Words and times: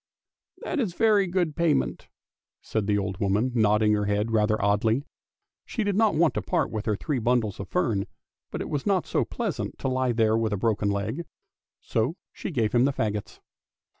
"That 0.63 0.79
is 0.79 0.95
very 0.95 1.27
good 1.27 1.55
payment," 1.55 2.07
said 2.59 2.87
the 2.87 2.97
old 2.97 3.19
woman, 3.19 3.51
nodding 3.53 3.93
her 3.93 4.05
head 4.05 4.31
rather 4.31 4.59
oddly; 4.59 5.03
she 5.63 5.83
did 5.83 5.95
not 5.95 6.15
want 6.15 6.33
to 6.33 6.41
part 6.41 6.71
with 6.71 6.87
her 6.87 6.95
three 6.95 7.19
bundles 7.19 7.59
of 7.59 7.69
fern, 7.69 8.07
but 8.49 8.61
it 8.61 8.69
was 8.71 8.87
not 8.87 9.05
so 9.05 9.23
pleasant 9.23 9.77
to 9.77 10.05
he 10.07 10.11
there 10.11 10.35
with 10.35 10.53
a 10.53 10.57
broken 10.57 10.89
leg, 10.89 11.25
so 11.81 12.15
she 12.33 12.49
gave 12.49 12.71
him 12.73 12.85
the 12.85 12.93
faggots. 12.93 13.41